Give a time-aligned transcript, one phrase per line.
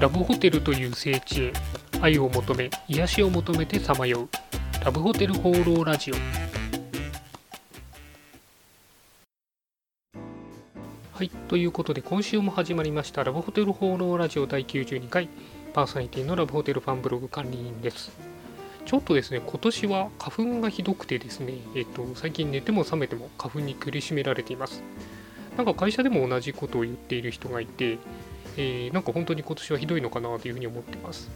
[0.00, 1.52] ラブホテルという聖地へ
[2.00, 4.28] 愛を求め癒しを求めてさまよう。
[4.84, 6.14] ラブホテル放浪ラジオ。
[11.12, 15.28] はいということで今週も始まりましたラブホテル放浪ラジオ第92回
[15.72, 18.10] パーソナリティのラブホテルファンブログ管理人です。
[18.84, 24.82] ちょっとですね今年は花粉がひどくてですねえっと最近寝ても覚めても花粉に苦しめられています。
[25.56, 27.98] なんか会社でも同じことを言っている人がいて
[28.56, 31.30] えー、なんか本当に今年はひどいのかなというふうに思ってます。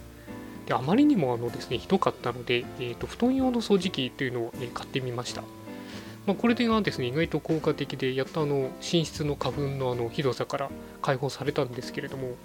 [0.65, 5.41] であまりにもあのですねひどかったので、えーと、布団用の掃除機というのを、え買ってみました。
[6.27, 10.69] まあ、これではですね意外と効果的でやっとあの寝室の花粉のあのひどさから
[11.01, 12.35] 解放されたんですけれども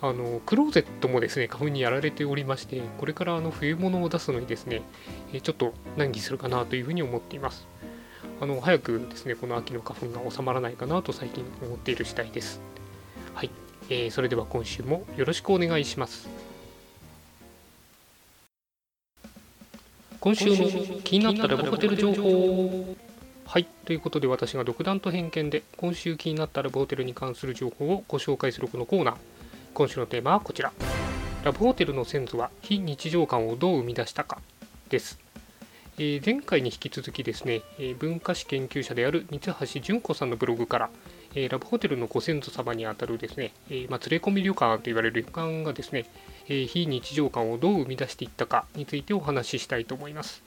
[0.00, 4.82] あのクローゼットもですね花粉にやられておりましてこれからあの冬物を出すのにですね
[5.42, 7.68] ちょっと難儀するかなというふうに思っています
[8.40, 12.60] あの早くですねこの秋の花粉が収まらないかなと最近思っている次第です
[13.90, 16.28] えー、それでは今週もよろしくお願いします。
[20.20, 22.96] 今週も気になったラブホテル情報
[23.46, 29.14] はい、ということで私が独断と偏見で今週気になったラブホテルに関する情報をご紹介するこのコーナー。
[29.72, 30.72] 今週のテーマはこちら。
[31.44, 34.38] ラブホテルの先祖は非日常感をどう生み出したか
[34.90, 35.18] です。
[35.96, 40.90] えー、前回に引き続きですね、え、文化史研究者である三橋純子さんのブログから
[41.38, 46.06] えー、ラブホテルのご先祖様にあたるですね、えー、まあ、連れ込み旅館と言われる旅館がですね、
[46.48, 50.42] えー、非日常感をどう生み出していったかについてお話ししたいと思います。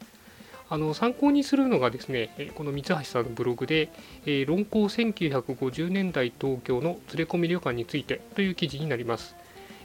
[0.70, 3.90] あの参考にするのがですね、この三橋さんのブログで、
[4.26, 9.36] え論考1950年代東京の連れ込み旅館についてという記事になります。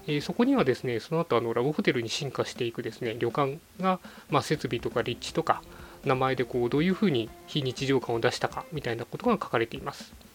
[0.07, 3.99] えそこにはですね、その後あのラブホテルに進化していくですね、旅館が、
[4.31, 5.61] まあ、設備とか立地とか、
[6.05, 10.26] 名前でこうどういうふうに非日常感を出したかみたいなことが書かれています。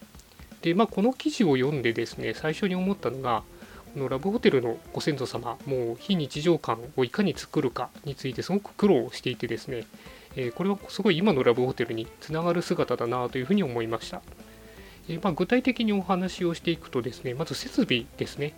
[0.62, 3.44] で、まあ、この記事を読んでですね、最初に思ったのが、
[3.94, 9.86] このラブホテルのご先祖様、もう非日常感をいかに作るかについてすごく苦労していてですね、
[10.36, 14.22] えー、これはすごい今のラブホテルにつながる姿だなというふうに思いました。
[15.10, 18.54] えー、まあ、具体的にお話をしていくとですね、まず設備ですね、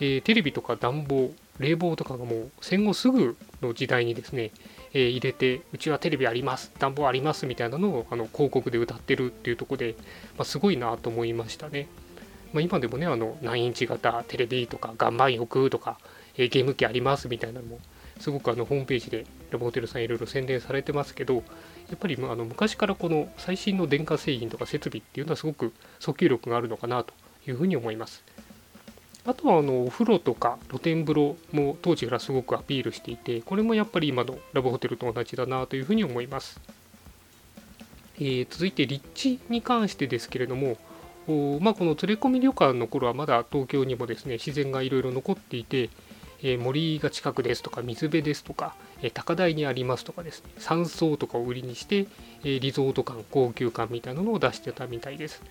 [0.00, 4.50] えー、テレビとか暖房、冷房とかがもう戦後すぐの時代にですね、
[4.94, 9.96] えー、入れてうちはテレビあります暖房ありますみたいなのをあの広告で歌ってるっていうとこで、
[10.38, 11.88] まあ、すごいなと思いましたね、
[12.52, 15.98] まあ、今でもねあの9インチ型テレビとか岩盤浴とか、
[16.36, 17.80] えー、ゲーム機ありますみたいなのも
[18.20, 21.40] すごくあのホームページでラボホテルさんいろいろ宣伝されてますけどや
[21.96, 27.12] っぱりあの昔からこの最新の電化製品とか設備っていうのはすごく訴求力があるのかなと
[27.46, 28.24] いうふうに思います。
[29.26, 36.60] あとはあのお風呂とか露天風呂も当時からすごくアピールしていてこれもやっぱり今のラブホテルと同じだなというふうに思います、
[38.16, 40.76] えー、続いて立地に関してですけれども
[41.26, 45.88] まあ、この連れ込み旅館の頃はまだ東京にもですね自然がいろいろ残っていて、
[46.42, 52.06] えー、森が近くですとか水辺ですとか、えー、高台にありますとかですね山荘とかを売りにして、
[52.44, 55.42] えリゾート感高級感みたいなのを出してたみたいです。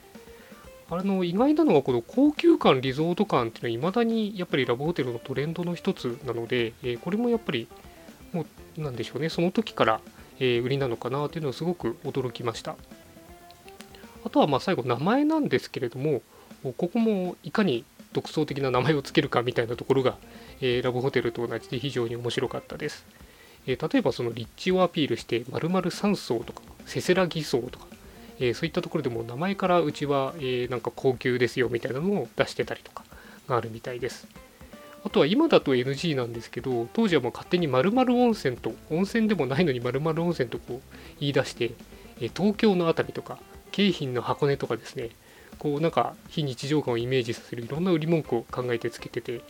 [0.90, 7.68] あの意外なのはこの高級感リゾート感っていうのはいまだにやっぱりラブホテルのトレンドの一つなので、えー、これもやっぱり
[8.32, 8.46] も
[8.78, 10.02] うなんでしょうねその時から、
[10.40, 12.76] えー、売りなのかなというのをすごく驚きました。
[14.26, 16.22] あとはまあ最後名前なんですけれども
[16.64, 17.84] ここもいかに
[18.14, 20.18] 独創的な名前を付けるかみたいなところが、
[20.62, 23.06] えー、ラブホテルと同じで非常に面白かったです、
[23.68, 27.88] え例えばその立地をアピールして丸々3層とかせせらぎ層とか
[28.40, 33.04] え、そういったところでも名前からうちは、えー、なんか高級ですよみたいなのを出してたりとか
[33.48, 34.28] があるみたいです。
[35.06, 40.82] あとは今だと NG なんですけど当時はもう勝手に〇〇温泉と温泉でもないのに〇〇温泉とこう
[41.20, 41.72] 言い出して、
[42.22, 43.38] え、東京の熱海とか
[43.72, 45.10] 京浜の箱根とかですね
[45.60, 49.42] こうなんか非日常感をイメージさせるいろんな売り文句を考えてつけてて、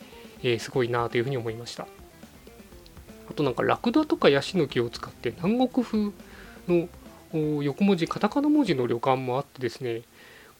[0.42, 1.86] えー、すごいなというふうに思いました
[3.30, 5.98] あとなんかラクダとかヤシの木を使って南国風
[6.68, 6.88] の
[7.38, 10.02] 横文字カタカナ文字の旅館もあってですね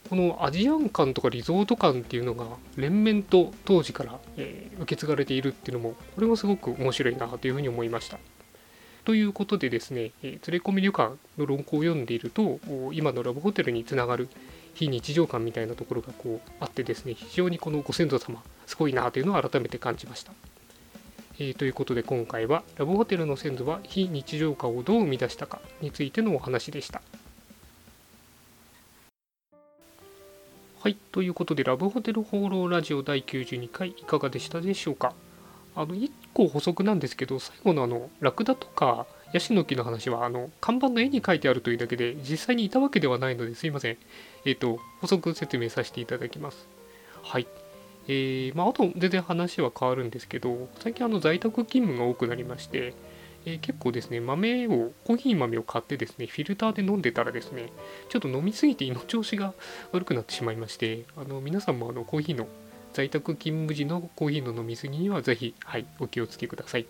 [0.09, 2.45] このアジアン館とかリゾート館っていうのが
[2.77, 8.19] 連綿と当時から、えー、受け継がれているっていうのもこれもすごく面白いなというふうに思いました。
[9.05, 12.59] ということでですね、えー、連れ込み旅館の論考を読んでいると
[12.93, 14.29] 今のラブホテルにつながる
[14.75, 20.33] 非日常感みたいなところがこうあってですね非常にこのご先祖様すごいなというのを改めて感じました。
[21.39, 27.03] えー、ということで今回はラブホテルの先祖は非日常化をどう生み出したかについてのお話でした。
[30.81, 35.15] はい、ということでラブホテル放浪ラジオ第92回いかがでしたでしょうか？
[35.75, 43.97] あの1個補足なんですけど最後のあのラクダとかヤシの木の話はあの看板の絵に書いてあるというだけで実際にいたわけではないのですいません。
[44.45, 46.69] えっ、ー、と補足説明させていただきます。
[47.23, 47.49] はい。
[48.07, 52.95] えーまあ、あと全然話は変わるんですけど最近あの在宅勤務が多くなりまして、
[53.47, 57.71] えー結構ですね豆をコーヒー豆を買ってですねフィルターで飲んでたらですね
[58.09, 59.53] ちょっと飲みすぎて胃の調子が
[59.93, 62.47] 悪くなってしまいましてあの皆さんもあのコーヒーの
[62.95, 66.87] 在宅勤務時のコーヒーの飲みすぎにはぜひ、はい、お気をつけください。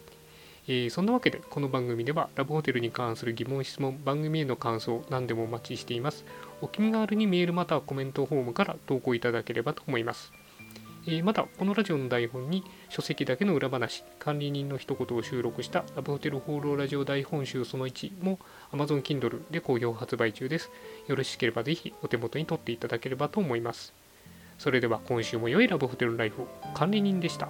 [0.66, 6.24] えーそんなわけでこの番組ではラブホテルに関する疑問質問番組への感想何でもお待ちしています
[6.62, 10.32] お気軽にメールまたはコメントフォームから投稿いただければと思います
[11.06, 18.38] えーまたこのラジオの台本に書籍だけの裏話管理人の一言を収録したラブホテル放浪ラジオ台本集その1も
[18.72, 20.70] Amazon Kindle で好評発売中です。
[21.06, 23.92] よろしければぜひお手元に取っていただければと思います。
[24.58, 26.48] それでは今週も良いラブホテルライフを。
[26.74, 27.48] 管理人でした。